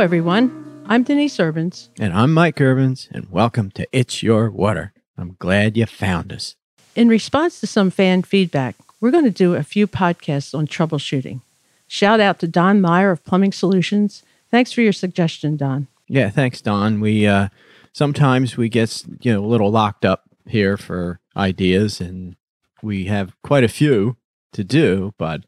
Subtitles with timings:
[0.00, 0.82] everyone.
[0.86, 1.90] I'm Denise Urbans.
[1.98, 4.94] And I'm Mike Urbans, and welcome to It's Your Water.
[5.18, 6.56] I'm glad you found us.
[6.96, 11.42] In response to some fan feedback, we're going to do a few podcasts on troubleshooting.
[11.86, 14.22] Shout out to Don Meyer of Plumbing Solutions.
[14.50, 15.86] Thanks for your suggestion, Don.
[16.08, 17.00] Yeah, thanks, Don.
[17.00, 17.48] We uh,
[17.92, 22.36] sometimes we get you know a little locked up here for ideas, and
[22.82, 24.16] we have quite a few
[24.54, 25.12] to do.
[25.18, 25.42] But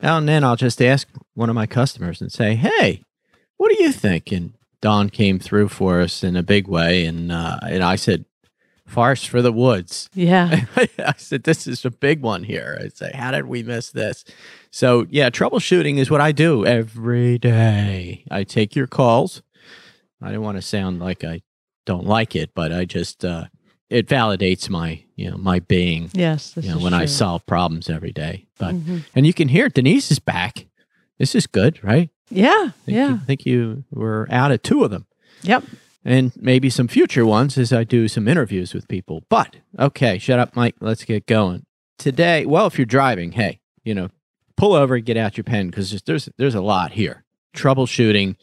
[0.00, 3.02] now and then, I'll just ask one of my customers and say, "Hey,
[3.56, 7.30] what do you think?" And Don came through for us in a big way, and
[7.32, 8.24] uh, and I said,
[8.86, 10.64] "Farce for the woods." Yeah.
[10.98, 14.24] I said, "This is a big one here." I say, "How did we miss this?"
[14.70, 18.24] So yeah, troubleshooting is what I do every day.
[18.30, 19.42] I take your calls.
[20.22, 21.42] I don't want to sound like I
[21.84, 23.46] don't like it, but I just uh,
[23.90, 26.10] it validates my you know my being.
[26.12, 26.52] yes.
[26.52, 28.46] This You know is when I solve problems every day.
[28.58, 29.04] But Mhm.
[29.14, 30.66] and you can hear Denise is back.
[31.18, 32.10] This is good, right?
[32.30, 32.70] Yeah.
[32.84, 33.08] Think Yeah.
[33.10, 35.06] You, think you were out of two of them
[35.42, 35.64] Yep.
[36.04, 39.22] and maybe some future ones as I do some interviews with people.
[39.28, 40.74] But okay, shut up, Mike.
[40.80, 41.64] Let's get going.
[41.98, 44.08] Today, well, if you're driving, hey, you know,
[44.56, 47.24] pull over, and get out your pen because there's, there's a lot here.
[47.54, 48.36] Troubleshooting,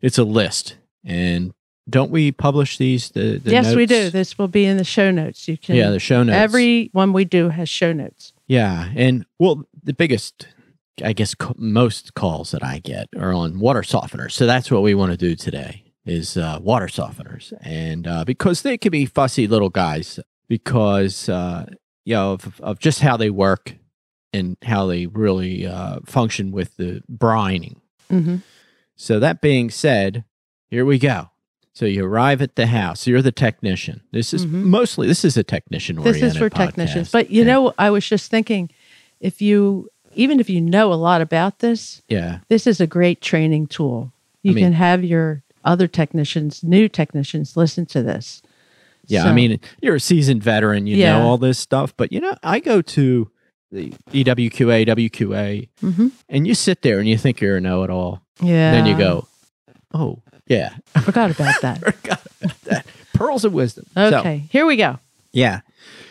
[0.00, 1.52] it's a list, and
[1.88, 3.10] don't we publish these?
[3.10, 4.08] The, the yes, we do.
[4.08, 5.46] This will be in the show notes.
[5.46, 5.76] You can.
[5.76, 6.34] Yeah, the show notes.
[6.36, 8.32] Every one we do has show notes.
[8.46, 10.46] Yeah, and well, the biggest,
[11.02, 14.32] I guess, most calls that I get are on water softeners.
[14.32, 18.60] So that's what we want to do today is uh, water softeners, and uh, because
[18.62, 21.66] they can be fussy little guys, because uh,
[22.04, 23.74] you know of, of just how they work
[24.32, 27.76] and how they really uh, function with the brining.
[28.10, 28.36] hmm
[28.96, 30.24] So that being said,
[30.68, 31.30] here we go.
[31.72, 33.06] So you arrive at the house.
[33.06, 34.02] You're the technician.
[34.12, 34.64] This is Mhm.
[34.64, 35.96] mostly this is a technician.
[36.02, 37.10] This is for technicians.
[37.10, 38.70] But you know, I was just thinking,
[39.20, 42.38] if you even if you know a lot about this, yeah.
[42.48, 44.12] this is a great training tool.
[44.42, 48.42] You I mean- can have your other technicians, new technicians, listen to this.
[49.06, 51.18] Yeah, I mean, you're a seasoned veteran, you Yeah.
[51.18, 53.30] know all this stuff, but you know, I go to
[53.70, 56.10] the EWQA, WQA, Mhm.
[56.28, 58.22] and you sit there and you think you're a know-it-all.
[58.40, 58.72] Yeah.
[58.72, 59.26] Then you go,
[59.92, 61.80] "Oh, yeah, I Forgot about that.
[61.80, 63.84] forgot about that." Pearls of wisdom.
[63.94, 64.98] So, Okay, here we go.
[65.32, 65.60] yeah.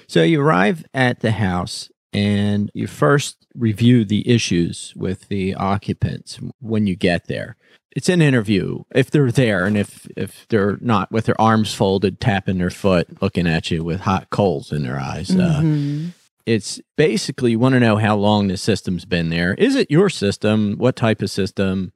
[0.08, 6.40] So you arrive at the house and you first review the issues with the occupants
[6.60, 7.56] when you get there.
[7.96, 12.20] It's an interview if they're there and if if they're not with their arms folded,
[12.20, 15.30] tapping their foot, looking at you with hot coals in their eyes.
[15.30, 16.14] Uh, Mhm.
[16.46, 19.54] it's basically you want to know how long the system's been there.
[19.56, 20.76] Is it your system?
[20.78, 21.94] What type of system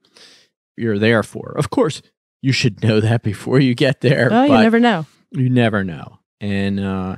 [0.77, 1.53] you're there for?
[1.57, 2.01] Of course,
[2.43, 4.29] you should know that before you get there.
[4.31, 5.05] Oh, you never know.
[5.31, 6.19] you never know.
[6.39, 7.15] And uh,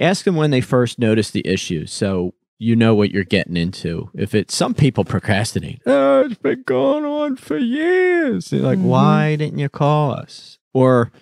[0.00, 4.10] ask them when they first noticed the issue so you know what you're getting into.
[4.14, 8.46] If it's some people procrastinate, oh, it's been going on for years.
[8.50, 8.82] They're like, Mhm.
[8.84, 10.58] why didn't you call us?
[10.72, 11.12] Or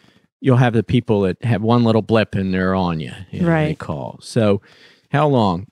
[0.40, 3.12] you'll have the people that have one little blip and they're on you.
[3.30, 3.78] you know, They Right.
[3.78, 4.18] call.
[4.22, 4.60] So,
[5.10, 5.66] how long?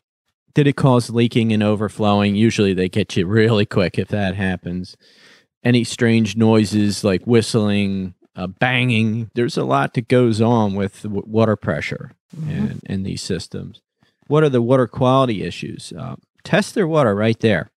[0.54, 2.34] Did it cause leaking and overflowing?
[2.36, 4.96] Usually they get you really quick if that happens.
[5.64, 9.30] Any strange noises like whistling, uh, banging.
[9.34, 12.50] There's a lot that goes on with w- water pressure Mm-hmm.
[12.50, 13.80] and in these systems.
[14.26, 15.92] What are the water quality issues?
[15.96, 17.70] Uh, test their water right there.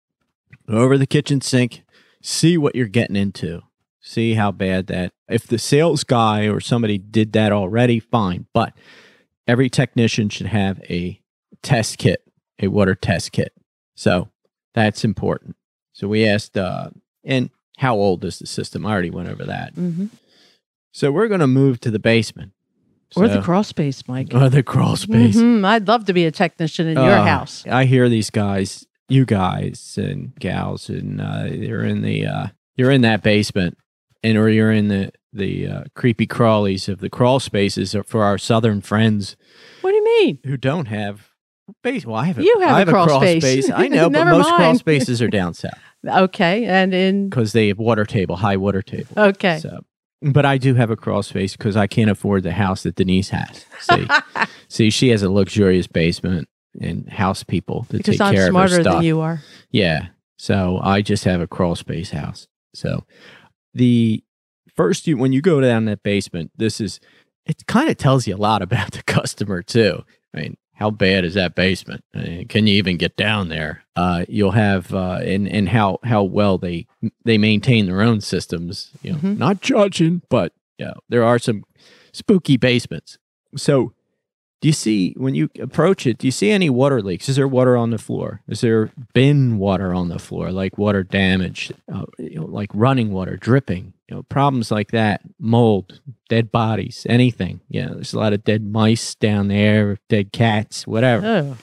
[0.68, 1.84] Over the kitchen sink,
[2.22, 3.62] see what you're getting into.
[4.02, 5.12] See how bad that.
[5.28, 8.46] If the sales guy or somebody did that already, fine.
[8.54, 8.74] But
[9.48, 11.20] every technician should have a
[11.64, 12.22] test kit,
[12.60, 13.52] a water test kit.
[13.96, 14.30] So
[14.76, 15.56] that's important.
[15.94, 16.90] So we asked, uh,
[17.24, 18.86] and how old is the system?
[18.86, 19.74] I already went over that.
[19.76, 20.10] Mhm.
[20.92, 22.52] So we're going to move to the basement.
[23.16, 24.30] Or the So- crawl space, Mike.
[24.34, 25.38] or the crawl space.
[25.38, 25.64] Mhm.
[25.66, 27.64] I'd love to be a technician in your Uh, house.
[27.70, 32.92] I hear these guys, you guys and gals, and uh, you're in the uh, you're
[32.92, 33.78] in that basement,
[34.24, 38.38] and or you're in the the uh, creepy crawlies of the crawl spaces for our
[38.38, 39.36] southern friends
[39.82, 40.40] What do you mean?
[40.46, 41.30] who don't have
[41.84, 42.06] base.
[42.06, 43.70] Well, I have a, You have a crawl space.
[43.70, 45.74] I know, but Never most crawl spaces are down south
[46.08, 49.10] Okay, and in because they have water table, high water table.
[49.18, 49.82] okay, So,
[50.22, 53.30] but I do have a crawl space because I can't afford the house that Denise
[53.30, 53.66] has.
[53.82, 54.08] See,
[54.68, 56.48] see, she has a luxurious basement
[56.82, 58.96] and house people to because take I'm care of her smarter stuff.
[58.96, 59.42] than you are.
[59.72, 60.08] Yeah.
[60.38, 62.48] So I just have a crawl space house.
[62.74, 63.06] So
[63.74, 64.24] the
[64.76, 67.00] first you when you go down that basement, this is
[67.46, 70.04] it kind of tells you a lot about the customer too.
[70.34, 72.04] I mean, how bad is that basement?
[72.14, 73.84] Can you even get down there?
[73.96, 76.86] Uh, you'll have uh, and and how how well they
[77.24, 78.92] they maintain their own systems.
[79.02, 79.38] You know, Mhm.
[79.38, 81.64] not judging, but you know, there are some
[82.12, 83.18] spooky basements.
[83.56, 83.94] So
[84.62, 86.18] Do you see when you approach it?
[86.18, 87.30] Do you see any water leaks?
[87.30, 88.42] Is there water on the floor?
[88.48, 93.12] Is there been water on the floor, like water damage, uh, you know, like running
[93.12, 93.94] water, dripping?
[94.10, 96.00] You know, problems like that, mold,
[96.30, 97.62] dead bodies, anything.
[97.70, 101.26] Yeah, there's a lot of dead mice down there, dead cats, whatever.
[101.28, 101.58] Oh.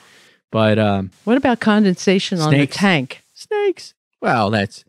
[0.51, 3.25] But um, What about condensation on the tank?
[3.35, 3.95] snakes.
[4.21, 4.85] Well, that's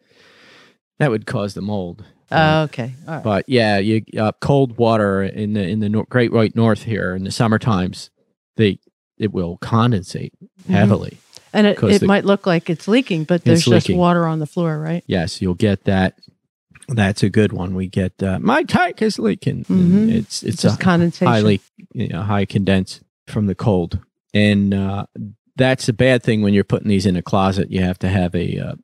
[1.00, 2.03] that would cause the mold.
[2.33, 2.94] Oh, okay.
[3.07, 3.24] All right.
[3.24, 7.24] But yeah, you uh, cold water in the in the Great White North here in
[7.24, 8.09] the summer times,
[8.57, 8.80] they
[9.18, 10.31] it will condensate
[10.63, 10.74] Mm-hmm.
[10.74, 11.18] heavily.
[11.51, 14.45] And it, it the- might look like it's leaking, but there's just water on the
[14.47, 15.03] floor, right?
[15.07, 16.15] Yes, you'll get that.
[16.88, 17.75] That's a good one.
[17.75, 19.65] We get uh, my tank is leaking.
[19.65, 20.09] Mhm.
[20.12, 21.27] It's it's just a condensation.
[21.27, 21.62] highly
[21.94, 24.00] you know, high condense from the cold,
[24.33, 25.06] and uh,
[25.56, 27.71] that's a bad thing when you're putting these in a closet.
[27.71, 28.75] You have to have a uh,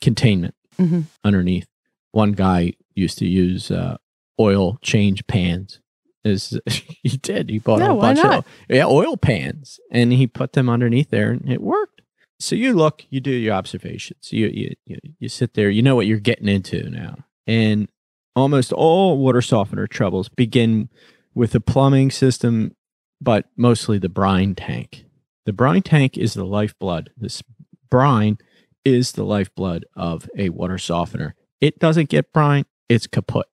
[0.00, 1.04] containment Mhm.
[1.24, 1.66] underneath.
[2.12, 3.96] One guy used to use uh,
[4.40, 5.80] oil change pans.
[6.24, 6.58] Is
[7.02, 7.50] he did?
[7.50, 11.30] He bought No, a bunch of yeah oil pans, and he put them underneath there,
[11.30, 12.02] and it worked.
[12.40, 14.32] So you look, you do your observations.
[14.32, 15.70] You you you, you sit there.
[15.70, 17.88] You know what you're getting into now, and
[18.34, 20.88] almost all water softener troubles begin
[21.34, 22.74] with the plumbing system,
[23.20, 25.04] but mostly the brine tank.
[25.44, 27.10] The brine tank is the lifeblood.
[27.16, 27.42] This
[27.88, 28.38] brine
[28.84, 31.34] is the lifeblood of a water softener.
[31.60, 33.46] It doesn't get brine, it's kaput.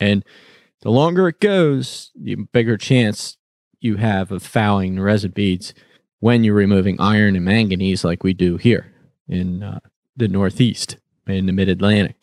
[0.00, 0.24] And
[0.82, 3.36] the longer it goes, the bigger chance
[3.80, 5.74] you have of fouling the resin beads
[6.20, 8.92] when you're removing iron and manganese, like we do here
[9.28, 9.80] in uh,
[10.16, 10.96] the Northeast,
[11.26, 12.16] in the Mid Atlantic.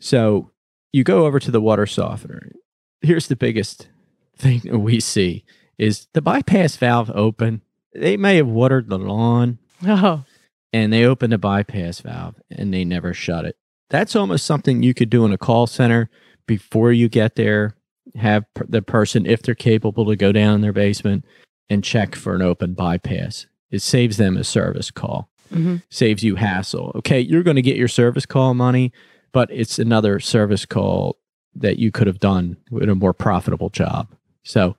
[0.00, 0.50] So
[0.92, 2.52] you go over to the water softener.
[3.00, 3.88] Here's the biggest
[4.36, 5.44] thing that we see
[5.78, 7.62] is the bypass valve open.
[7.94, 10.24] They may have watered the lawn Oh,
[10.72, 13.56] and they opened the bypass valve and they never shut it.
[13.90, 16.10] That's almost something you could do in a call center
[16.46, 17.76] before you get there.
[18.14, 21.24] Have the person, if they're capable, to go down in their basement
[21.68, 23.46] and check for an open bypass.
[23.70, 25.82] It saves them a service call, Mhm.
[25.90, 26.92] saves you hassle.
[26.96, 28.92] Okay, you're going to get your service call money,
[29.32, 31.18] but it's another service call
[31.54, 34.08] that you could have done with a more profitable job.
[34.44, 34.76] So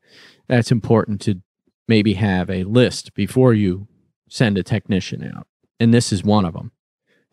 [0.48, 1.42] that's important to
[1.88, 3.88] maybe have a list before you
[4.30, 5.48] send a technician out.
[5.80, 6.72] And this is one of them.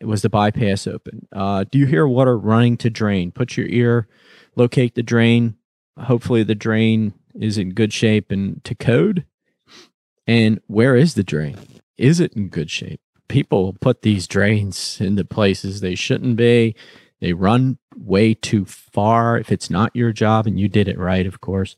[0.05, 1.27] It was the bypass open.
[1.33, 3.31] Uh, do you hear water running to drain?
[3.31, 4.07] Put your ear,
[4.55, 5.55] locate the drain.
[5.99, 9.25] Hopefully, the drain is in good shape and to code.
[10.27, 11.57] And where is the drain?
[11.97, 13.01] Is it in good shape?
[13.29, 16.75] People put these drains into places they shouldn't be.
[17.19, 21.25] They run way too far if it's not your job and you did it right,
[21.25, 21.75] of course.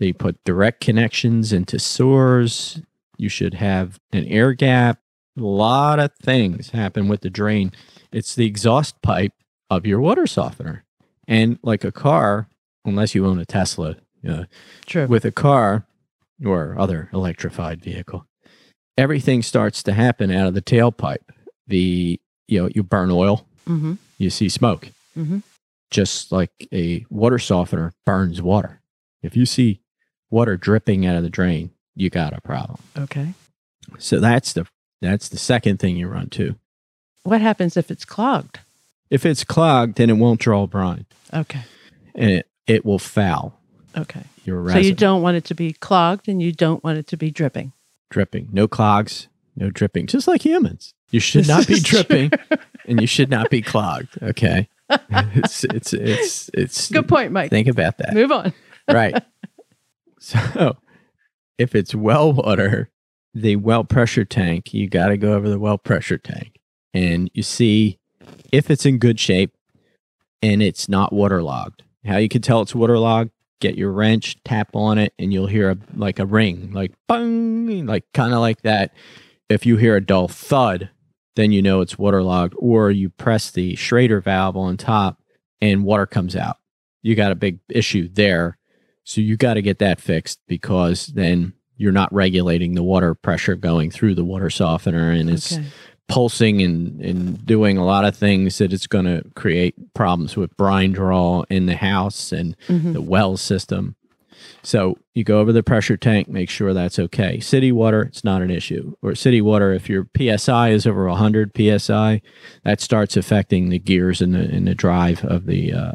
[0.00, 2.82] They put direct connections into sewers.
[3.16, 4.98] You should have an air gap.
[5.36, 7.72] A lot of things happen with the drain.
[8.12, 9.32] It's the exhaust pipe
[9.70, 10.84] of your water softener.
[11.26, 12.48] And like a car,
[12.84, 13.96] unless you own a Tesla,
[14.28, 14.44] uh,
[14.86, 15.06] true.
[15.06, 15.86] with a car
[16.44, 18.26] or other electrified vehicle,
[18.96, 21.18] everything starts to happen out of the tailpipe.
[21.66, 25.42] The you know you burn oil, hmm you see smoke, Mhm.
[25.90, 28.80] just like a water softener burns water.
[29.22, 29.80] If you see
[30.30, 32.78] water dripping out of the drain, you got a problem.
[32.96, 33.32] Okay.
[33.98, 34.66] So that's the
[35.04, 36.56] that's the second thing you run to.
[37.22, 38.60] What happens if it's clogged?
[39.10, 41.60] If it's clogged, then it won't draw brine, Okay.
[42.14, 43.58] and it, it will foul
[43.96, 44.22] Okay.
[44.44, 47.16] your So you don't want it to be clogged and you don't want it to
[47.16, 47.72] be dripping.
[48.10, 48.48] dripping.
[48.52, 50.06] No clogs, no dripping.
[50.06, 52.32] Just like humans, you should not be dripping,
[52.86, 54.20] and you should not be clogged.
[54.22, 56.90] Okay, it's it's it's it's.
[56.90, 57.50] Good point, Mike.
[57.50, 58.14] Think about that.
[58.14, 58.52] Move on.
[58.90, 59.14] right.
[60.18, 60.78] So,
[61.58, 62.88] if it's well water,
[63.34, 66.60] the well pressure tank, you got to go over the well pressure tank
[66.92, 67.98] and you see
[68.52, 69.52] if it's in good shape
[70.40, 71.82] and it's not waterlogged.
[72.06, 75.70] How you can tell it's waterlogged, get your wrench, tap on it, and you'll hear
[75.70, 78.92] a, like a ring, like bang, like kind of like that.
[79.48, 80.90] If you hear a dull thud,
[81.36, 85.20] then you know it's waterlogged, or you press the Schrader valve on top
[85.60, 86.58] and water comes out.
[87.02, 88.58] You got a big issue there.
[89.02, 93.56] So you got to get that fixed because then you're not regulating the water pressure
[93.56, 95.64] going through the water softener and it's Okay.
[96.08, 100.56] pulsing and, and doing a lot of things that it's going to create problems with
[100.56, 102.92] brine draw in the house and Mhm.
[102.92, 103.96] the well system.
[104.62, 107.40] So you go over the pressure tank, make sure that's okay.
[107.40, 108.94] City water, it's not an issue.
[109.02, 112.20] Or city water, if your PSI is over 100 PSI,
[112.64, 115.92] that starts affecting the gears and the, and the drive of the uh,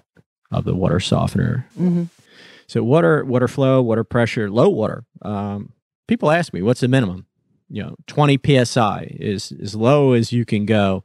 [0.51, 1.67] of the water softener.
[1.79, 2.09] Mhm.
[2.67, 5.03] So water, water flow, water pressure, low water.
[5.21, 5.73] Um,
[6.07, 7.25] people ask me, what's the minimum?
[7.69, 11.03] You know, 20 psi is as low as you can go.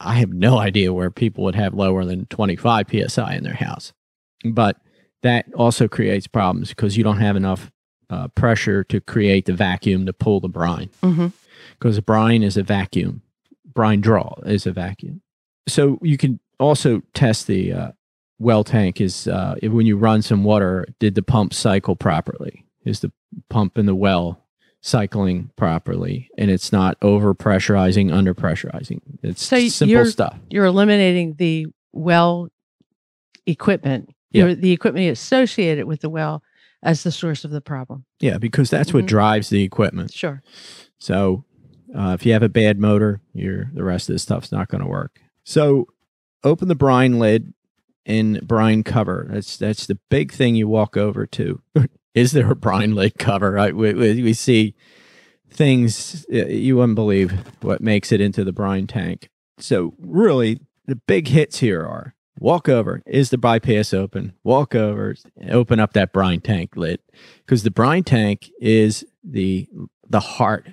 [0.00, 3.92] I have no idea where people would have lower than 25 psi in their house,
[4.44, 4.76] but
[5.22, 7.70] that also creates problems because you don't have enough
[8.10, 10.90] uh, pressure to create the vacuum to pull the brine
[11.78, 13.22] because brine is a vacuum.
[13.72, 15.22] Brine draw is a vacuum.
[15.66, 17.92] So you can also test the uh,
[18.38, 22.64] well tank is uh, when you run some water, did the pump cycle properly?
[22.84, 23.12] Is the
[23.48, 24.40] pump in the well
[24.80, 26.28] cycling properly?
[26.36, 29.00] And it's not over pressurizing, under pressurizing.
[29.22, 30.38] It's So simple you're- stuff.
[30.50, 32.48] You're eliminating the well
[33.46, 34.44] equipment, Yeah.
[34.44, 36.42] You're- the equipment associated with the well
[36.82, 38.04] as the source of the problem.
[38.20, 39.08] Yeah, because that's what Mhm.
[39.08, 40.12] drives the equipment.
[40.12, 40.42] Sure.
[40.98, 41.44] So
[41.96, 44.82] uh, if you have a bad motor, your the rest of this stuff's not going
[44.82, 45.20] to work.
[45.44, 45.86] So
[46.42, 47.54] open the brine lid
[48.06, 49.26] and brine cover.
[49.30, 51.60] That's that's the big thing you walk over to.
[52.14, 53.50] Is there a brine lake cover?
[53.52, 54.74] Right, we, we, we see
[55.50, 59.28] things you wouldn't believe what makes it into the brine tank.
[59.58, 63.02] So really, the big hits here are walk over.
[63.06, 64.34] Is the bypass open?
[64.44, 65.16] Walk over.
[65.50, 67.00] Open up that brine tank lid
[67.38, 69.68] because the brine tank is the
[70.08, 70.68] the heart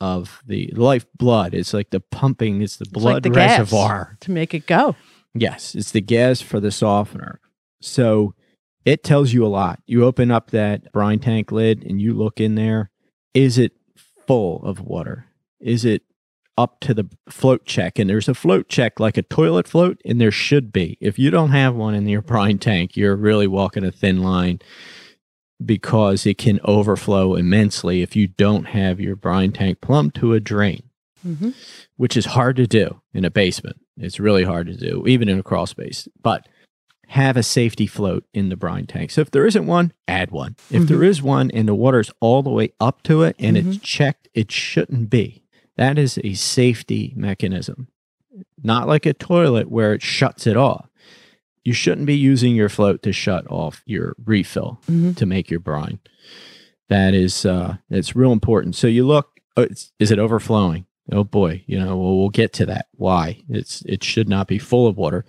[0.00, 1.54] of the lifeblood.
[1.54, 2.62] It's like the pumping.
[2.62, 3.58] It's the like blood the gas.
[3.58, 4.16] reservoir.
[4.20, 4.96] To make it go.
[5.34, 7.40] Yes, it's the gas for the softener.
[7.80, 8.34] So
[8.84, 9.80] it tells you a lot.
[9.86, 12.90] You open up that brine tank lid and you look in there.
[13.32, 13.72] Is it
[14.26, 15.26] full of water?
[15.60, 16.02] Is it
[16.56, 17.98] up to the float check?
[17.98, 20.96] And there's a float check like a toilet float, and there should be.
[21.00, 24.60] If you don't have one in your brine tank, you're really walking a thin line
[25.64, 30.40] because it can overflow immensely if you don't have your brine tank plumbed to a
[30.40, 30.82] drain
[31.22, 31.50] hmm
[31.96, 33.76] which is hard to do in a basement.
[33.96, 36.08] It's really hard to do, even in a crawl space.
[36.22, 36.48] But
[37.08, 39.10] have a safety float in the brine tank.
[39.10, 40.56] So if there isn't one, add one.
[40.70, 43.78] If there is one and the water's all the way up to it and it's
[43.78, 45.44] checked, it shouldn't be.
[45.76, 47.88] That is a safety mechanism.
[48.62, 50.88] Not like a toilet where it shuts it off.
[51.62, 55.60] You shouldn't be using your float to shut off your refill hmm to make your
[55.60, 56.00] brine.
[56.88, 58.76] That is uh it's real important.
[58.76, 60.86] So you look oh, it's, is it overflowing?
[61.12, 62.86] Oh boy, you know, well, we'll get to that.
[62.96, 63.42] Why?
[63.48, 65.24] It's it should not be full of water.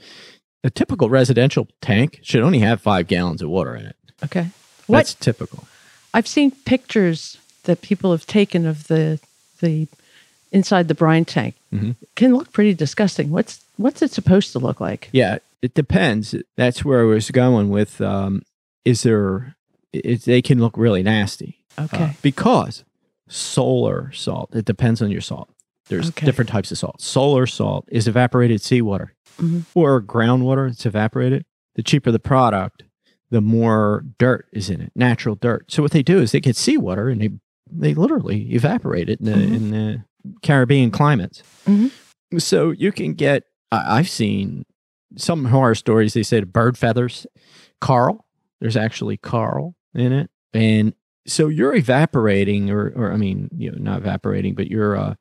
[0.64, 3.96] A typical residential tank should only have 5 gallons of water in it.
[4.24, 4.48] Okay.
[4.88, 5.66] What That's typical.
[6.14, 9.20] I've seen pictures that people have taken of the
[9.62, 9.88] the
[10.52, 11.56] inside the brine tank.
[11.74, 11.96] Mhm.
[12.16, 13.30] Can look pretty disgusting.
[13.30, 15.10] What's what's it supposed to look like?
[15.12, 16.34] Yeah, it depends.
[16.56, 18.44] That's where I was going with um
[18.86, 19.56] is there
[19.92, 21.58] it, they can look really nasty.
[21.78, 22.16] Uh, Okay.
[22.22, 22.84] because
[23.28, 25.50] solar salt, it depends on your salt.
[25.88, 26.26] There's Okay.
[26.26, 27.00] different types of salt.
[27.02, 29.66] Solar salt is evaporated seawater Mhm.
[29.76, 31.46] or groundwater It's evaporated.
[31.76, 32.84] The cheaper the product,
[33.30, 35.72] the more dirt is in it, natural dirt.
[35.72, 37.30] So what they do is they get seawater and they
[37.72, 39.56] they literally evaporate it in the, Mhm.
[39.56, 40.04] in the
[40.44, 41.42] Caribbean climates.
[41.66, 41.92] Mhm.
[42.38, 43.44] So you can get.
[43.72, 44.66] I I've seen
[45.18, 46.14] some horror stories.
[46.14, 47.26] They said bird feathers,
[47.82, 48.26] coral.
[48.62, 50.94] There's actually coral in it, and
[51.28, 55.16] so you're evaporating, or or I mean, you know, not evaporating, but you're uh,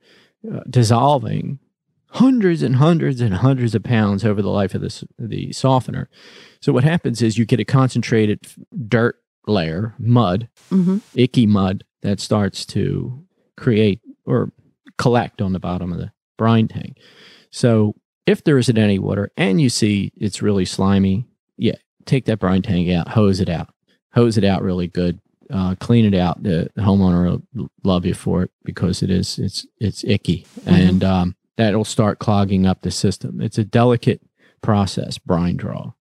[0.53, 1.59] uh, dissolving
[2.11, 6.09] hundreds and hundreds and hundreds of pounds over the life of this the softener.
[6.61, 8.41] So what happens is you get a concentrated
[8.89, 13.25] dirt layer, mud, hmm icky mud that starts to
[13.57, 14.53] create or
[14.99, 16.99] collect on the bottom of the brine tank.
[17.51, 17.95] So
[18.27, 22.63] if there isn't any water and you see it's really slimy, yeah, take that brine
[22.63, 23.73] tank out, hose it out,
[24.13, 25.21] hose it out really good,
[25.55, 26.43] uh, clean it out.
[26.43, 31.03] The, the homeowner will love you for it because it is it's it's icky and
[31.05, 33.41] um, that'll start clogging up the system.
[33.41, 34.21] It's a delicate
[34.63, 35.93] process, brine draw.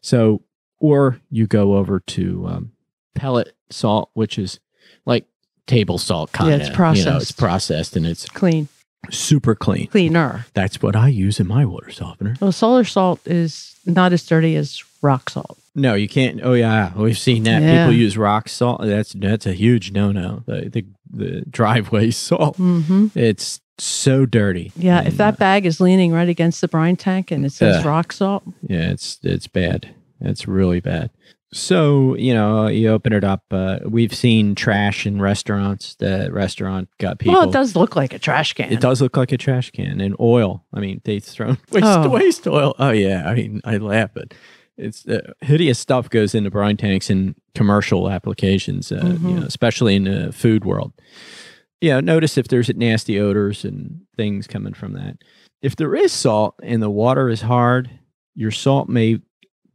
[0.00, 0.42] So
[0.78, 2.72] or you go over to um,
[3.14, 4.60] pellet salt, which is
[5.04, 5.26] like
[5.66, 6.60] table salt kind of.
[6.60, 7.22] it's You know, processed.
[7.22, 8.68] it's processed and it's Clean.
[9.10, 9.88] super clean.
[9.88, 10.46] Cleaner.
[10.54, 12.36] That's what I use in my water softener.
[12.40, 15.58] Well, solar salt is not as dirty as rock salt.
[15.76, 16.40] No, you can't.
[16.42, 17.62] Oh yeah, we've seen that.
[17.62, 17.84] Yeah.
[17.84, 18.80] People use rock salt.
[18.82, 20.42] That's that's a huge no no.
[20.46, 22.56] The, the the driveway salt.
[22.56, 24.72] hmm It's so dirty.
[24.74, 27.76] Yeah, if And, that bag is leaning right against the brine tank and it says
[27.76, 27.84] Ugh.
[27.86, 29.94] rock salt, Yeah, it's it's bad.
[30.20, 31.10] It's really bad.
[31.52, 33.44] So you know, you open it up.
[33.50, 35.94] Uh, we've seen trash in restaurants.
[35.96, 37.34] The restaurant got people.
[37.38, 38.72] well, it does look like a trash can.
[38.72, 40.64] It does look like a trash can and oil.
[40.74, 42.08] I mean, they've thrown waste, Oh.
[42.08, 42.74] waste oil.
[42.78, 44.32] Oh yeah, I mean, I laugh, but
[44.78, 49.40] it's uh, hideous stuff goes into brine tanks in commercial applications, uh, you Mhm.
[49.40, 50.92] know, especially in the food world.
[51.80, 55.18] Yeah, notice if there's nasty odors and things coming from that.
[55.62, 57.90] If there is salt and the water is hard,
[58.34, 59.20] your salt may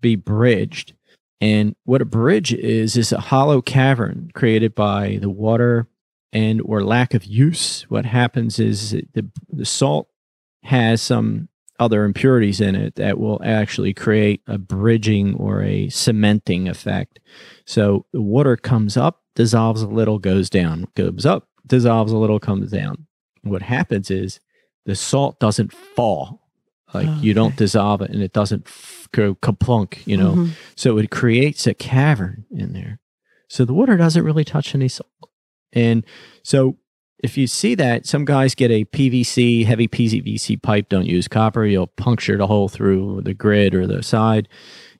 [0.01, 0.93] be bridged.
[1.39, 5.87] And what a bridge is is a hollow cavern created by the water
[6.33, 7.83] and or lack of use.
[7.89, 10.07] What happens is the the salt
[10.63, 11.49] has some
[11.81, 17.19] other impurities in it that will actually create a bridging or a cementing effect.
[17.65, 22.39] So the water comes up dissolves a little, goes down, goes up, dissolves a little,
[22.39, 23.07] comes down.
[23.43, 24.39] What happens is
[24.85, 26.41] the salt doesn't fall.
[26.93, 30.33] Like you don't dissolve it and it doesn't f- go kaplunk, you know.
[30.33, 30.49] Mhm.
[30.75, 32.99] So it creates a cavern in there.
[33.47, 35.09] So the water doesn't really touch any salt.
[35.71, 36.05] And
[36.43, 36.77] so
[37.23, 41.65] if you see that, some guys get a PVC, heavy PVC pipe, don't use copper.
[41.65, 44.47] You'll puncture the hole through the grid or the side.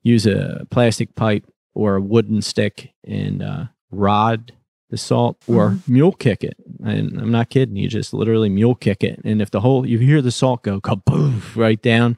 [0.03, 4.53] Use a plastic pipe or a wooden stick and uh, rod
[4.89, 6.57] the salt or mule kick it.
[6.83, 7.75] And I'm not kidding.
[7.75, 9.19] You just literally mule kick it.
[9.23, 12.17] And if the hole, you hear the salt go kaboof right down,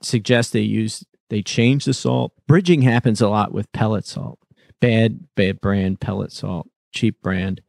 [0.00, 2.32] suggest they use, they change the salt.
[2.46, 4.38] Bridging happens a lot with pellet salt.
[4.80, 7.60] Bad, bad brand pellet salt, cheap brand.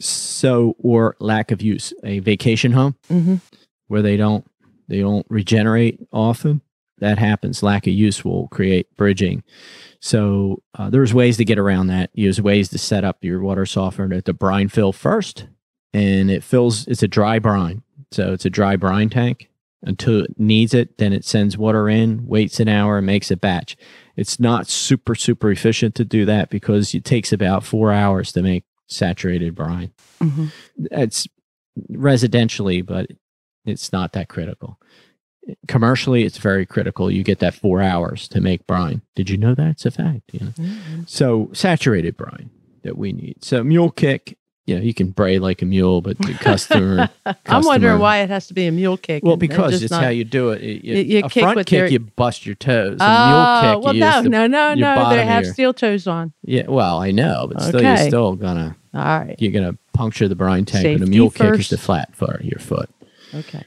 [0.00, 1.92] So, or lack of use.
[2.04, 3.40] A vacation home Mhm.
[3.88, 4.44] where they don't,
[4.88, 6.60] they don't regenerate often.
[6.98, 7.62] That happens.
[7.62, 9.42] Lack of use will create bridging.
[10.00, 12.10] So uh, there's ways to get around that.
[12.14, 15.46] Use ways to set up your water softener the brine fill first,
[15.92, 16.86] and it fills.
[16.86, 19.50] It's a dry brine, so it's a dry brine tank
[19.82, 20.96] until it needs it.
[20.98, 23.76] Then it sends water in, waits an hour, and makes a batch.
[24.16, 28.42] It's not super super efficient to do that because it takes about four hours to
[28.42, 29.92] make saturated brine.
[30.20, 30.50] Mhm.
[30.90, 31.26] It's
[31.90, 33.10] residentially, but
[33.64, 34.78] it's not that critical.
[35.68, 37.10] Commercially, it's very critical.
[37.10, 39.02] You get that four hours to make brine.
[39.14, 39.70] Did you know that?
[39.72, 40.22] It's a fact.
[40.32, 40.52] You know?
[40.52, 41.08] Mhm.
[41.08, 42.50] So saturated brine
[42.82, 43.44] that we need.
[43.44, 47.08] So mule kick, you know, you can bray like a mule, but the customer.
[47.46, 49.22] I'm wondering why it has to be a mule kick.
[49.24, 50.62] Well, because it's not- how you do it.
[50.62, 52.98] It- You- you a kick front with kick, your- you bust your toes.
[53.00, 55.10] A Oh, mule kick, well, you no, the, no, no, your no.
[55.10, 55.52] They have here.
[55.52, 56.32] steel toes on.
[56.44, 59.36] Yeah, well, I know, but still, you're still gonna All right.
[59.38, 62.40] you're gonna puncture the brine tank, and a Safety mule kick is the flat for
[62.42, 62.90] your foot.
[63.34, 63.62] Okay.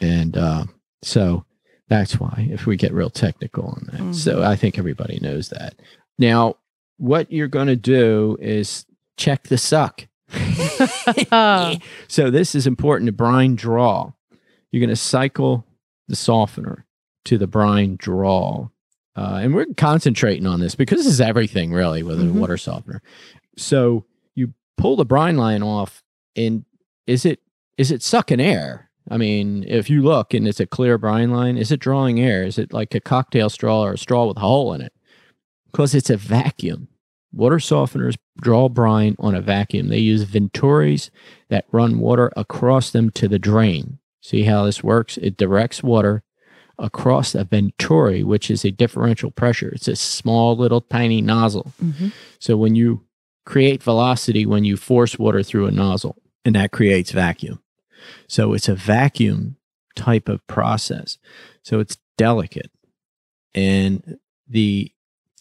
[0.00, 0.64] And uh,
[1.02, 1.44] so
[1.88, 4.00] that's why, if we get real technical on that.
[4.00, 4.14] Mhm.
[4.14, 5.74] So I think everybody knows that.
[6.18, 6.56] Now,
[6.98, 8.84] what you're going to do is
[9.16, 10.06] check the suck.
[12.08, 14.12] So this is important to brine draw.
[14.70, 15.66] You're going to cycle
[16.08, 16.86] the softener
[17.26, 18.68] to the brine draw.
[19.16, 22.30] Uh, and we're concentrating on this because this is everything really with Mhm.
[22.36, 23.02] a water softener.
[23.56, 26.02] So you pull the brine line off,
[26.36, 26.64] and
[27.06, 27.40] is it
[27.78, 28.90] is it sucking air?
[29.10, 32.44] I mean, if you look and it's a clear brine line, is it drawing air?
[32.44, 34.92] Is it like a cocktail straw or a straw with a hole in it?
[35.70, 36.88] Because it's a vacuum.
[37.32, 39.88] Water softeners draw brine on a vacuum.
[39.88, 41.10] They use venturis
[41.48, 43.98] that run water across them to the drain.
[44.20, 45.16] See how this works?
[45.16, 46.22] It directs water
[46.78, 49.70] across a venturi, which is a differential pressure.
[49.70, 51.72] It's a small little tiny nozzle.
[51.82, 52.12] mhm.
[52.38, 53.02] So when you
[53.44, 57.60] create velocity when you force water through a nozzle, and that creates vacuum.
[58.28, 59.56] So it's a vacuum
[59.94, 61.18] type of process.
[61.62, 62.70] So it's delicate.
[63.54, 64.18] And
[64.48, 64.92] the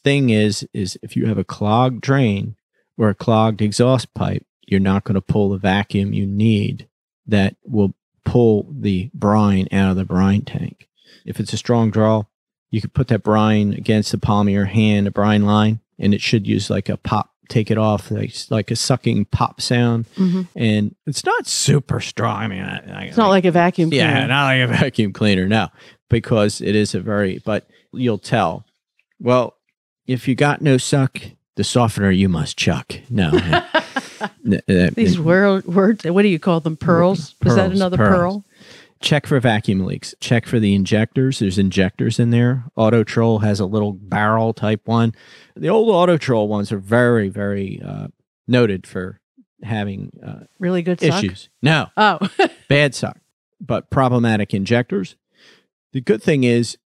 [0.04, 2.56] thing is is if you have a clogged drain
[2.98, 6.88] or a clogged exhaust pipe, you're not going to pull the vacuum you need
[7.28, 7.94] that will
[8.26, 10.88] pull the brine out of the brine tank.
[11.26, 12.24] If it's a strong draw,
[12.70, 16.14] you could put that brine against the palm of your hand, a brine line, and
[16.14, 20.06] it should use like a pop, take it off, like, like a sucking pop sound.
[20.16, 20.48] Mhm.
[20.56, 22.38] And it's not super strong.
[22.38, 25.48] I mean, I, I, It's not like a vacuum yeah, not like a vacuum cleaner,
[25.48, 25.68] no,
[26.10, 28.66] because it is a very, but you'll tell.
[29.20, 29.56] Well,
[30.12, 31.20] if you got no suck,
[31.56, 32.94] the softener you must chuck.
[33.10, 33.32] No.
[34.22, 36.78] Uh, These word, words, what do you call them?
[36.78, 37.34] Pearls?
[37.44, 38.44] Is that another pearls.
[38.44, 38.46] pearl?
[39.02, 40.14] check for vacuum leaks.
[40.20, 41.40] Check for the injectors.
[41.40, 42.66] There's injectors in there.
[42.78, 45.16] Autotrol has a little barrel type one.
[45.56, 48.08] The old Autotrol ones are very, very uh,
[48.48, 49.20] noted for
[49.64, 51.24] having uh, Really good suck?
[51.24, 51.50] issues.
[51.64, 52.20] No, Oh,
[52.70, 53.18] bad suck,
[53.60, 55.16] but problematic injectors.
[55.94, 56.78] The good thing is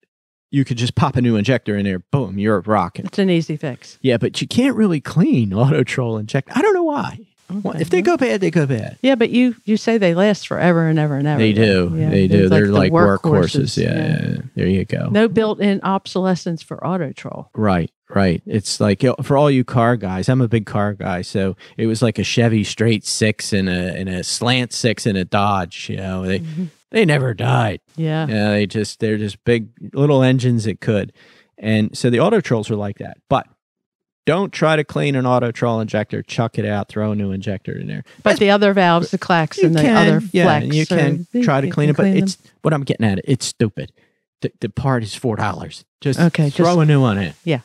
[0.55, 1.99] you could just pop a new injector in there.
[1.99, 3.05] Boom, you're rocking.
[3.07, 3.99] it's an easy fix.
[4.03, 6.49] Yeah, but you can't really clean Autotrol inject.
[6.57, 7.19] I don't know why.
[7.51, 7.83] Well, Okay.
[7.83, 8.97] if they go bad, they go bad.
[9.03, 11.39] Yeah, but you you say they last forever and ever and ever.
[11.39, 11.93] They do.
[11.95, 12.49] Yeah, they do.
[12.49, 13.77] They're, the like, workhorses.
[13.77, 14.37] Yeah, yeah.
[14.55, 15.09] There you go.
[15.11, 17.49] No built-in obsolescence for Autotrol.
[17.55, 18.43] Right, right.
[18.47, 20.29] It's like you know, for all you car guys.
[20.31, 23.95] I'm a big car guy, so it was like a Chevy straight six and a
[23.95, 25.91] and a slant six and a Dodge.
[25.91, 26.69] You know, they Mhm.
[26.91, 27.81] They never died.
[27.97, 28.27] Yeah.
[28.29, 31.13] Yeah, they just they're just big little engines that could,
[31.59, 33.19] and so the Autotrols are like that.
[33.29, 33.47] But
[34.27, 36.23] don't try to clean an Autotrol injector.
[36.23, 36.89] Chuck it out.
[36.89, 38.05] Throw a new injector in there.
[38.23, 40.65] But the other valves, the clacks and the can, other yeah, Flecks.
[40.65, 42.25] and you can try to clean it, but clean them.
[42.25, 43.21] it's what I'm getting at.
[43.25, 43.93] It's stupid.
[44.41, 45.85] The, the part is four dollars.
[46.01, 47.35] Just Okay, throw just- a new one in.
[47.45, 47.61] Yeah.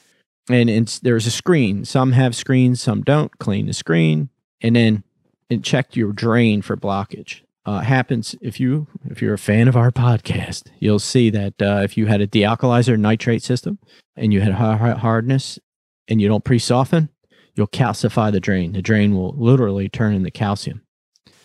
[0.49, 1.85] and it's, there's a screen.
[1.85, 3.37] Some have screens, some don't.
[3.39, 4.29] Clean the screen,
[4.61, 5.03] and then
[5.51, 7.41] and check your drain for blockage.
[7.69, 11.81] Uh, happens if you if you're a fan of our podcast, you'll see that uh,
[11.83, 13.77] if you had a dealkalizer nitrate system
[14.15, 15.59] and you had hardness
[16.07, 17.09] and you don't pre-soften,
[17.53, 18.71] you'll calcify the drain.
[18.71, 20.81] The drain will literally turn into calcium,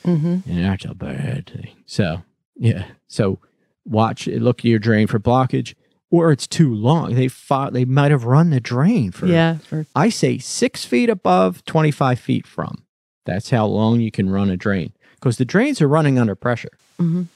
[0.02, 1.76] hmm and that's a bad thing.
[1.84, 2.22] So
[2.56, 3.38] yeah, so
[3.84, 5.74] watch look at your drain for blockage,
[6.10, 7.16] or it's too long.
[7.16, 9.58] They fought, they might have run the drain for Yeah.
[9.58, 12.86] For, I say six feet above, 25 feet from.
[13.26, 16.76] That's how long you can run a drain because the drains are running under pressure.
[17.00, 17.28] mhm.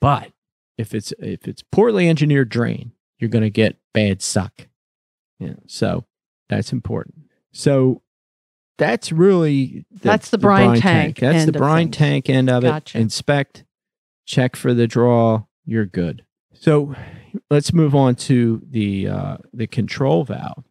[0.00, 0.30] But
[0.76, 4.68] if it's if it's poorly engineered drain, you're going to get bad suck.
[5.40, 6.04] Yeah, so
[6.48, 7.24] that's important.
[7.52, 8.02] So
[8.76, 12.98] that's really That's the brine tank That's the brine tank end of Gotcha.
[12.98, 13.00] it.
[13.00, 13.64] Inspect,
[14.24, 15.44] check for the draw.
[15.64, 16.24] You're good.
[16.52, 16.94] So
[17.50, 20.62] let's move on to the uh, the control valve.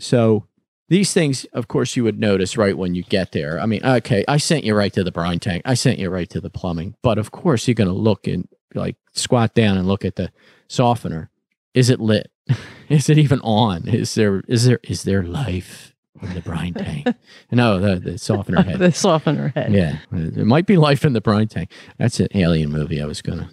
[0.00, 0.46] So
[0.88, 3.60] these things, of course, you would notice right when you get there.
[3.60, 5.62] I mean, okay, I sent you right to the brine tank.
[5.64, 6.96] I sent you right to the plumbing.
[7.02, 10.30] But of course, you're going to look and like squat down and look at the
[10.68, 11.30] softener.
[11.74, 12.30] Is it lit?
[12.88, 13.86] is it even on?
[13.88, 17.06] Is there is there is there life in the brine tank?
[17.52, 18.78] no, the, the softener head.
[18.78, 19.72] the softener head.
[19.72, 21.70] Yeah, there might be life in the brine tank.
[21.98, 23.02] That's an alien movie.
[23.02, 23.50] I was gonna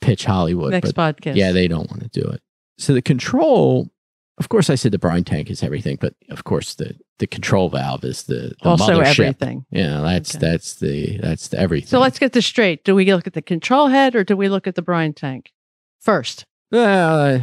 [0.00, 1.36] pitch Hollywood, Next but podcast.
[1.36, 2.42] yeah, they don't want to do it.
[2.78, 3.88] So the control,
[4.38, 7.68] of course, I said the brine tank is everything, but of course the the control
[7.68, 9.20] valve is the, the also mothership.
[9.20, 9.64] everything.
[9.70, 10.46] Yeah, that's Okay.
[10.50, 11.88] that's the that's the everything.
[11.88, 12.84] So let's get this straight.
[12.84, 15.50] Do we look at the control head or do we look at the brine tank
[16.00, 16.44] first?
[16.72, 17.38] uh,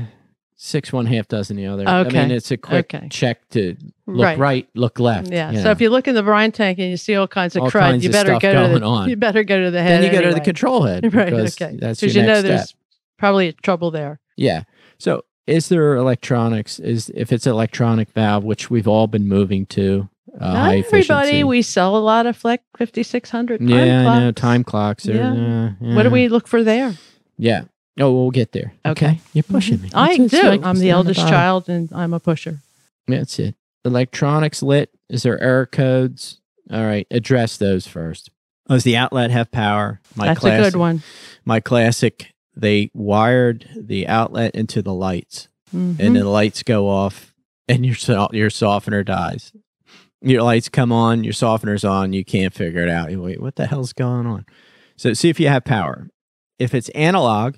[0.55, 1.83] six one half dozen the other.
[1.87, 2.19] Okay.
[2.19, 3.07] I mean, it's a quick Okay.
[3.09, 3.75] check to
[4.07, 5.29] look right, look left.
[5.31, 5.51] Yeah.
[5.51, 7.63] you So if you look in the brine tank and you see all kinds of
[7.63, 9.09] All crud, kinds you better go to the on.
[9.09, 10.01] you better go to the head.
[10.03, 11.29] then you go to the control head Right.
[11.29, 11.75] because Okay.
[11.77, 12.45] that's your Because you know step.
[12.45, 12.75] there's
[13.17, 14.21] probably trouble there.
[14.37, 14.63] Yeah.
[14.99, 16.79] So is there electronics?
[16.79, 21.43] Is if it's electronic valve, which we've all been moving to, uh, Not everybody.
[21.43, 25.07] We sell a lot of Fleck 5600 time yeah, I know time clocks.
[25.07, 25.71] Are, Yeah.
[25.81, 26.93] uh, What do we look for there?
[27.37, 27.63] Yeah.
[27.99, 28.73] Oh, we'll get there.
[28.85, 29.21] Okay.
[29.33, 29.89] You're pushing me.
[29.93, 30.41] I That's it.
[30.41, 30.47] do.
[30.49, 31.31] Like, I'm the eldest bottom.
[31.31, 32.59] child and I'm a pusher.
[33.07, 33.55] That's it.
[33.85, 34.89] Electronics lit.
[35.09, 36.41] Is there error codes?
[36.69, 37.07] All right.
[37.11, 38.29] Address those first.
[38.67, 40.01] Does the outlet have power?
[40.15, 41.03] My That's classic, a good one.
[41.45, 42.33] My classic.
[42.55, 45.47] They wired the outlet into the lights.
[45.73, 45.99] Mhm.
[45.99, 47.33] and the lights go off
[47.67, 49.51] and your so- your softener dies.
[50.21, 53.11] Your lights come on, your softener's on, you can't figure it out.
[53.11, 54.45] You wait, what the hell's going on?
[54.95, 56.07] So see if you have power.
[56.59, 57.55] If it's analog,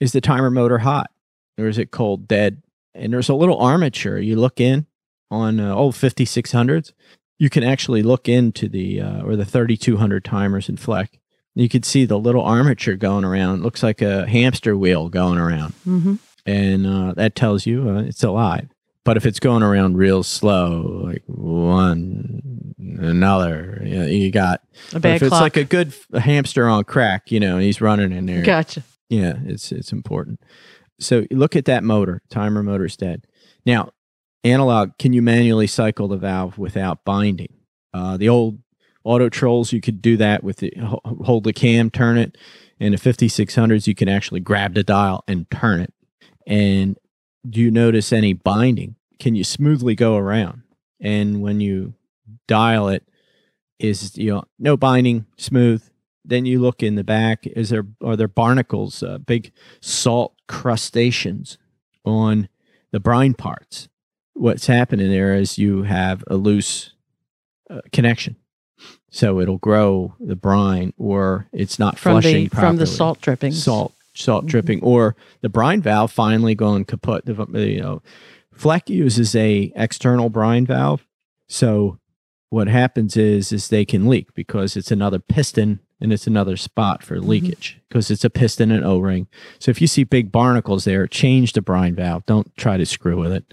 [0.00, 1.10] is the timer motor hot
[1.58, 2.62] or is it cold dead?
[2.94, 4.18] And there's a little armature.
[4.18, 4.86] You look in
[5.30, 6.92] on uh, old 5600s.
[7.38, 11.19] You can actually look into the uh, or the 3200 timers in Fleck.
[11.54, 13.62] You could see the little armature going around.
[13.62, 16.18] looks like a hamster wheel going around Mhm.
[16.46, 18.68] and uh, that tells you uh, it's alive.
[19.04, 24.60] But if it's going around real slow, like one, another, you, know, you got.
[24.92, 25.42] A bad if it's clock.
[25.42, 28.82] like a good hamster on crack, you know, he's running in there, gotcha.
[29.08, 30.40] yeah, it's it's important.
[31.00, 32.20] So look at that motor.
[32.30, 33.24] Timer motor's dead.
[33.64, 33.92] Now,
[34.44, 37.54] analog, can you manually cycle the valve without binding?
[37.94, 38.58] Uh, the old
[39.06, 42.36] Autotrols, you could do that with the hold the cam, turn it.
[42.78, 45.92] In the 5600s, you can actually grab the dial and turn it.
[46.46, 46.98] And
[47.48, 48.96] do you notice any binding?
[49.18, 50.62] Can you smoothly go around?
[50.98, 51.94] And when you
[52.46, 53.06] dial it,
[53.80, 55.82] is you know no binding, smooth.
[56.24, 57.46] Then you look in the back.
[57.46, 61.58] Is there are there barnacles, uh, big salt crustaceans
[62.04, 62.48] on
[62.92, 63.88] the brine parts?
[64.34, 66.92] What's happening there is you have a loose
[67.68, 68.36] uh, connection,
[69.10, 73.62] so it'll grow the brine, or it's not From flushing the from the salt drippings.
[73.62, 74.48] salt salt Mhm.
[74.48, 74.82] dripping.
[74.82, 77.22] Or the brine valve finally going kaput.
[77.26, 78.02] You know
[78.52, 81.06] Fleck uses a external brine valve.
[81.48, 81.98] So
[82.50, 87.02] what happens is is they can leak because it's another piston and it's another spot
[87.02, 89.26] for leakage because it's a piston and o-ring.
[89.58, 92.24] So if you see big barnacles there change the brine valve.
[92.26, 93.44] Don't try to screw with it.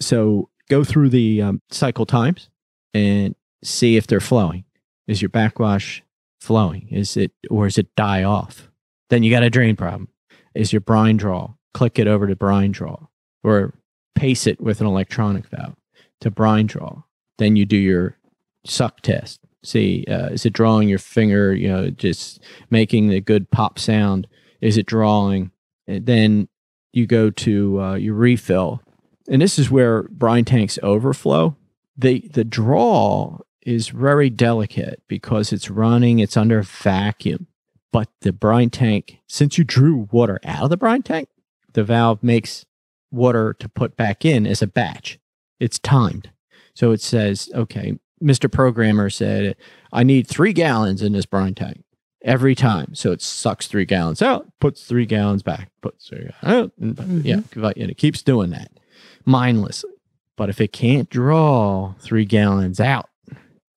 [0.00, 2.48] So go through the um, cycle times
[2.94, 4.64] and see if they're flowing
[5.10, 6.02] is your backwash
[6.40, 8.70] flowing is it or is it die off
[9.10, 10.08] then you got a drain problem.
[10.54, 11.54] Is your brine draw?
[11.74, 13.08] Click it over to brine draw
[13.44, 13.74] or
[14.14, 15.76] pace it with an electronic valve
[16.20, 17.02] to brine draw.
[17.38, 18.16] Then you do your
[18.64, 19.40] suck test.
[19.62, 24.26] See, uh, is it drawing your finger, you know, just making the good pop sound?
[24.60, 25.50] Is it drawing?
[25.86, 26.48] And then
[26.92, 28.80] you go to uh, your refill.
[29.28, 31.56] And this is where brine tanks overflow.
[31.96, 37.46] The, the draw is very delicate because it's running, it's under vacuum
[37.92, 41.28] but the brine tank, since you drew water out of the brine tank,
[41.72, 42.64] the valve makes
[43.10, 45.18] water to put back in as a batch.
[45.58, 46.30] It's timed.
[46.74, 48.50] So it says, okay, Mr.
[48.50, 49.56] Programmer said,
[49.92, 51.82] I need three gallons in this brine tank
[52.22, 52.94] every time.
[52.94, 56.72] So it sucks three gallons out, puts three gallons back, puts three gallons out.
[56.80, 57.24] And, Mhm.
[57.24, 58.70] Yeah, and it keeps doing that
[59.24, 59.90] mindlessly.
[60.36, 63.09] But if it can't draw three gallons out,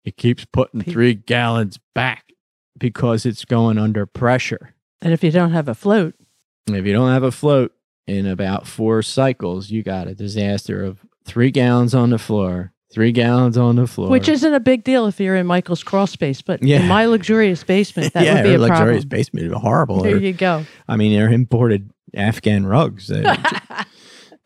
[0.06, 2.32] it keeps putting Pe- three gallons back
[2.78, 4.74] because it's going under pressure.
[5.02, 6.16] And if you don't have a float,
[6.68, 7.74] if you don't have a float
[8.08, 13.12] in about four cycles, you got a disaster of three gallons on the floor, three
[13.12, 14.10] gallons on the floor.
[14.10, 16.82] which isn't a big deal if you're in Michael's crawl space, but Yeah.
[16.82, 19.10] in my luxurious basement, that yeah, would be a luxurious problem.
[19.10, 20.02] basement is horrible.
[20.04, 20.66] There Her- you go.
[20.88, 23.10] I mean, they're imported Afghan rugs.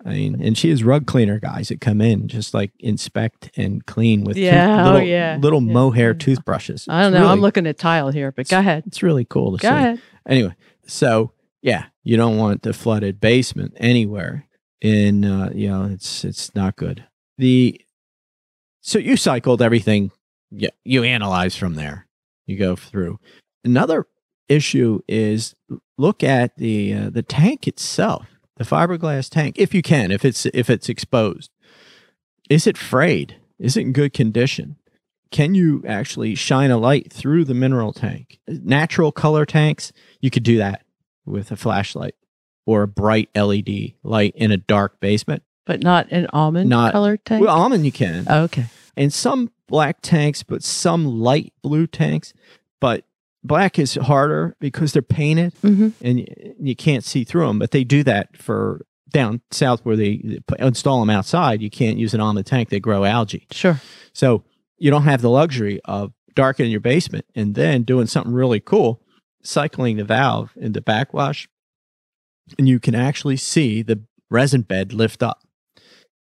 [0.08, 3.86] I mean, and she has rug cleaner guys that come in just like inspect and
[3.86, 6.18] clean with Yeah, oh, little, yeah, little yeah, mohair yeah.
[6.18, 6.88] toothbrushes.
[6.88, 7.28] I don't know.
[7.28, 8.84] I'm looking at tile here, but go ahead.
[8.88, 9.76] It's really cool to Go see.
[9.76, 10.02] ahead.
[10.28, 14.46] Anyway, so yeah, you don't want the flooded basement anywhere.
[14.80, 17.04] In uh, you know, it's it's not good.
[17.38, 17.82] The
[18.80, 20.12] so you cycled everything.
[20.52, 22.08] Yeah, you analyze from there.
[22.46, 23.20] You go through.
[23.66, 24.06] Another
[24.48, 25.56] issue is
[25.98, 30.46] look at the uh, the tank itself, the fiberglass tank, if you can, if it's
[30.48, 31.52] if it's exposed.
[32.50, 33.38] Is it frayed?
[33.60, 34.78] Is it in good condition?
[35.32, 38.40] Can you actually shine a light through the mineral tank?
[38.48, 39.92] Natural color tanks,
[40.22, 40.84] you could do that
[41.26, 42.16] with a flashlight
[42.66, 45.44] or a bright LED light in a dark basement.
[45.66, 47.44] But not an almond Not- colored tank.
[47.44, 48.26] Well, almond you can.
[48.30, 48.68] Oh, okay.
[48.96, 52.34] and some black tanks, but some light blue tanks.
[52.80, 53.04] But
[53.48, 56.28] black is harder because they're painted hmm and
[56.60, 57.60] you can't see through them.
[57.60, 61.62] But they do that for down south where they install them outside.
[61.62, 63.48] You can't use it on the tank; they grow algae.
[63.52, 63.82] Sure.
[64.14, 64.44] So
[64.78, 69.02] you don't have the luxury of darkening your basement and then doing something really cool,
[69.44, 71.48] cycling the valve into backwash,
[72.58, 75.40] and you can actually see the resin bed lift up.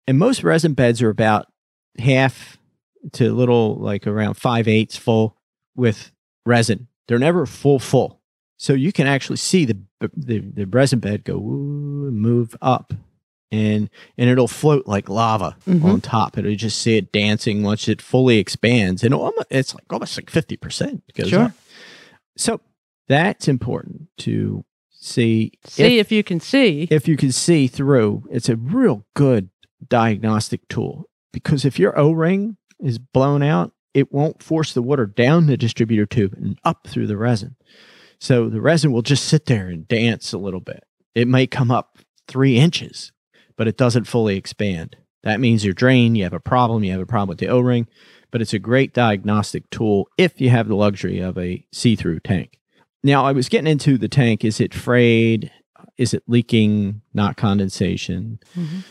[0.06, 1.46] And most resin beds are about
[1.98, 2.58] half
[3.12, 5.36] to a little like around five eighths full
[5.74, 6.12] with
[6.44, 6.88] resin.
[7.08, 8.20] They're never full full.
[8.58, 12.92] So you can actually see the the, the resin bed go woo, move up
[13.52, 13.88] and
[14.18, 15.84] and it'll float like lava Mhm.
[15.84, 16.36] on top.
[16.38, 20.30] It'll just see it dancing once it fully expands, and almo- it's like almost like
[20.30, 21.42] fifty percent goes Sure.
[21.44, 21.52] up.
[22.36, 22.60] So
[23.08, 25.52] that's important to see.
[25.64, 26.88] See if, if, you can see.
[26.90, 28.24] if you can see through.
[28.30, 29.50] It's a real good
[29.88, 35.06] diagnostic tool because if your O ring is blown out, it won't force the water
[35.06, 37.56] down the distributor tube and up through the resin.
[38.20, 40.84] So the resin will just sit there and dance a little bit.
[41.14, 43.10] It may come up three inches,
[43.56, 44.96] but it doesn't fully expand.
[45.22, 47.58] That means your drain, you have a problem, you have a problem with the O
[47.60, 47.88] ring,
[48.30, 52.20] but it's a great diagnostic tool if you have the luxury of a see through
[52.20, 52.58] tank.
[53.02, 54.44] Now, I was getting into the tank.
[54.44, 55.50] Is it frayed?
[55.96, 58.40] Is it leaking, not condensation?
[58.54, 58.84] Mhm.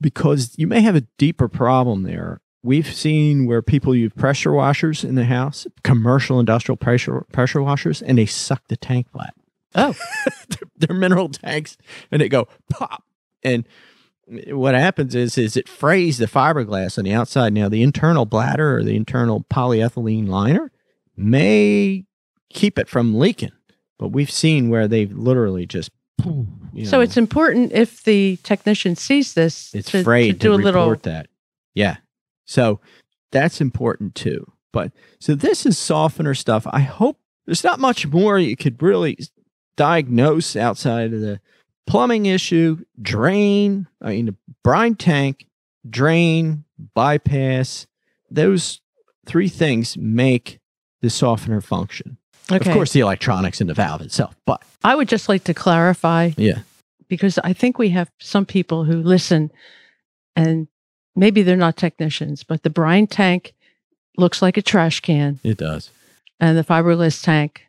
[0.00, 2.41] Because you may have a deeper problem there.
[2.64, 8.02] We've seen where people use pressure washers in the house, commercial industrial pressure pressure washers,
[8.02, 9.34] and they suck the tank flat.
[9.74, 9.94] Oh,
[10.48, 11.76] they're, they're mineral tanks,
[12.10, 13.02] and they go pop.
[13.42, 13.66] And
[14.48, 17.52] what happens is, is it frays the fiberglass on the outside.
[17.52, 20.70] Now, the internal bladder or the internal polyethylene liner
[21.16, 22.04] may
[22.50, 23.52] keep it from leaking,
[23.98, 25.90] but we've seen where they've literally just.
[26.72, 30.54] You so it's important if the technician sees this it's to, frayed to do to
[30.54, 31.12] a report little.
[31.12, 31.26] that.
[31.74, 31.96] Yeah.
[32.52, 32.80] So
[33.30, 34.52] that's important too.
[34.72, 36.66] But so this is softener stuff.
[36.70, 39.18] I hope there's not much more you could really
[39.76, 41.40] diagnose outside of the
[41.86, 45.46] plumbing issue, drain, I mean the brine tank,
[45.88, 47.86] drain, bypass.
[48.30, 48.80] Those
[49.26, 50.60] three things make
[51.00, 52.18] the softener function.
[52.50, 52.68] Okay.
[52.68, 56.32] Of course the electronics in the valve itself, but I would just like to clarify
[56.36, 56.60] yeah.
[57.08, 59.50] because I think we have some people who listen
[60.36, 60.68] and
[61.16, 63.54] maybe they're not technicians, but the brine tank
[64.16, 65.90] looks like a trash can It does.
[66.40, 67.62] and the fiberless tank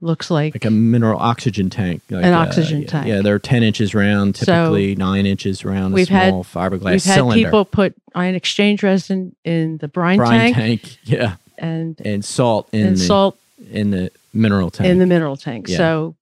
[0.00, 2.02] looks like, like a mineral oxygen tank.
[2.08, 3.06] Like An uh, oxygen yeah, tank.
[3.08, 7.04] Yeah, they're 10 inches round, So, typically nine inches round, we've had- small fiberglass we've
[7.04, 7.44] had cylinder.
[7.44, 10.98] people put ion exchange resin in the brine, brine tank, tank.
[11.04, 13.36] yeah, and and salt in and the salt
[13.72, 14.88] in the mineral tank.
[14.88, 15.66] in the mineral tank.
[15.68, 15.76] Yeah.
[15.78, 16.16] So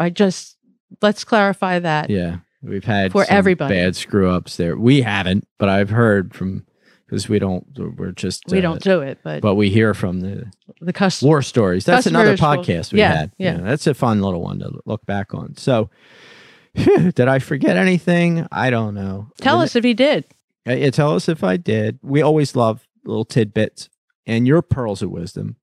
[0.00, 0.56] I just
[1.00, 2.10] let's clarify that.
[2.10, 3.74] yeah, we've had For everybody.
[3.74, 4.76] bad screw ups there.
[4.76, 6.66] We haven't, but I've heard from
[7.06, 7.66] because we don't.
[7.98, 11.28] We're just We uh, don't do it, but, But we hear from the the customer.
[11.28, 11.84] war stories.
[11.84, 13.32] That's another will- podcast we yeah, had.
[13.38, 13.56] yeah.
[13.58, 15.56] that's a fun little one to look back on.
[15.56, 15.90] So,
[16.74, 18.46] did I forget anything?
[18.52, 19.28] I don't know.
[19.40, 20.24] Tell us if he did.
[20.68, 21.98] Uh, Yeah, tell us if I did.
[22.02, 23.88] We always love little tidbits
[24.26, 25.56] and your pearls of wisdom.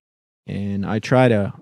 [0.47, 1.53] And I try to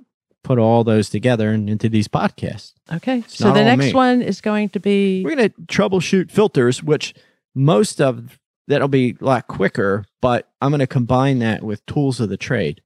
[0.45, 2.73] put all those together and into these podcasts.
[2.93, 3.19] Okay.
[3.19, 3.93] It's So the next me.
[3.93, 7.13] one is going to be We're going to troubleshoot filters, which
[7.55, 12.19] most of that'll be a lot quicker, but I'm going to combine that with tools
[12.19, 12.81] of the trade.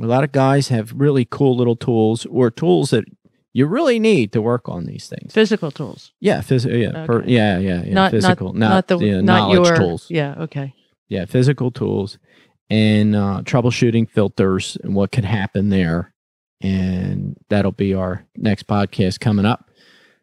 [0.00, 3.04] A lot of guys have really cool little tools or tools that
[3.52, 5.32] you really need to work on these things.
[5.34, 6.12] physical tools.
[6.20, 7.32] Yeah, phys- yeah, per- Okay.
[7.32, 10.06] yeah, yeah, yeah, not physical, not, not the yeah, not knowledge your tools.
[10.08, 10.74] Yeah, okay.
[11.08, 12.18] Yeah, physical tools
[12.70, 16.14] and uh, troubleshooting filters and what could happen there.
[16.60, 19.70] And that'll be our next podcast coming up.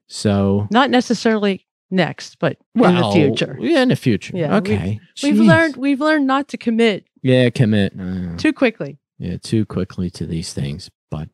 [0.08, 3.58] So, Not necessarily next, but in the future.
[3.60, 4.38] Yeah, in the future.
[4.38, 5.00] Yeah, okay.
[5.24, 7.94] We've learned we've learned not to commit Yeah, commit.
[8.00, 8.98] Uh, too quickly.
[9.18, 10.90] yeah, too quickly to these things.
[11.10, 11.30] But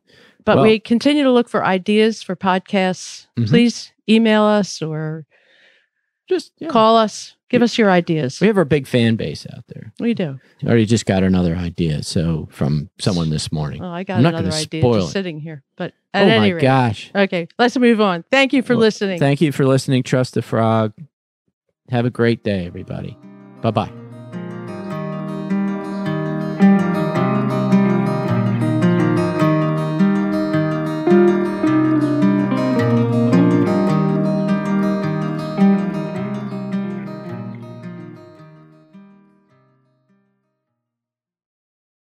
[0.46, 3.28] But Well- we continue to look for ideas for podcasts.
[3.38, 3.48] Mhm.
[3.48, 5.26] Please email us or
[6.28, 6.70] just yeah.
[6.70, 7.36] call us.
[7.50, 8.42] Give us your ideas.
[8.42, 9.94] We have our big fan base out there.
[10.00, 10.40] We do.
[10.64, 12.02] I already just got another idea.
[12.02, 13.84] So from someone this morning.
[13.84, 15.64] Oh, I got I'm another idea just sitting here.
[15.76, 17.12] But oh at oh any my rate, gosh.
[17.14, 18.24] Okay, let's move on.
[18.32, 19.20] Thank you for well, listening.
[19.20, 20.02] Thank you for listening.
[20.02, 20.94] Trust the frog.
[21.90, 23.16] Have a great day, everybody.
[23.62, 23.92] Bye bye.